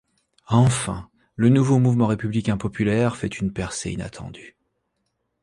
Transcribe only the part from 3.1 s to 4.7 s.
fait une percée inattendue.